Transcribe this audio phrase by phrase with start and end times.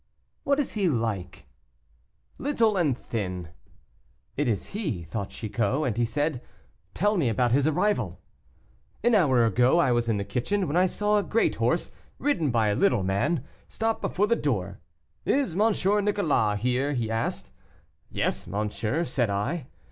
[0.43, 1.45] "What is he like?"
[2.39, 3.49] "Little and thin."
[4.35, 6.41] "It is he," thought Chicot; and he said,
[6.95, 8.19] "Tell me about his arrival."
[9.03, 12.49] "An hour ago I was in the kitchen, when I saw a great horse, ridden
[12.49, 14.79] by a little man, stop before the door.
[15.23, 15.69] 'Is M.
[16.03, 17.51] Nicolas here?' asked
[18.09, 18.17] he.
[18.17, 19.67] 'Yes, monsieur,' said I.